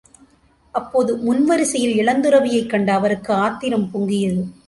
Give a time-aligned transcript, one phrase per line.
[0.71, 4.51] அப்போது முன்வரிசையில் இளந்துறவியைக் கண்ட அவருக்கு ஆத்திரம் பொங்கியது.